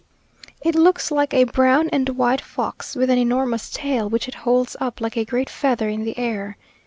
[0.63, 4.75] It looks like a brown and white fox, with an enormous tail, which it holds
[4.79, 6.57] up like a great feather in the air.